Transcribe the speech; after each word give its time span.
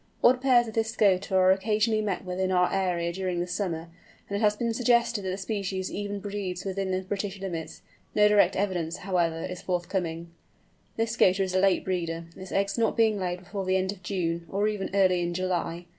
Odd 0.23 0.41
pairs 0.41 0.67
of 0.67 0.73
this 0.73 0.89
Scoter 0.89 1.37
are 1.37 1.51
occasionally 1.51 2.01
met 2.01 2.25
with 2.25 2.39
in 2.39 2.51
our 2.51 2.73
area 2.73 3.13
during 3.13 3.39
the 3.39 3.45
summer, 3.45 3.87
and 4.27 4.35
it 4.35 4.39
has 4.41 4.55
been 4.55 4.73
suggested 4.73 5.21
that 5.23 5.29
the 5.29 5.37
species 5.37 5.91
even 5.91 6.19
breeds 6.19 6.65
within 6.65 6.89
the 6.89 7.01
British 7.03 7.39
limits; 7.39 7.83
no 8.15 8.27
direct 8.27 8.55
evidence, 8.55 8.97
however, 8.97 9.45
is 9.45 9.61
forthcoming. 9.61 10.31
This 10.97 11.11
Scoter 11.11 11.43
is 11.43 11.53
a 11.53 11.59
late 11.59 11.85
breeder, 11.85 12.25
its 12.35 12.51
eggs 12.51 12.79
not 12.79 12.97
being 12.97 13.19
laid 13.19 13.41
before 13.41 13.63
the 13.63 13.77
end 13.77 13.91
of 13.91 14.01
June, 14.01 14.47
or 14.49 14.67
even 14.67 14.89
early 14.95 15.21
in 15.21 15.35
July. 15.35 15.85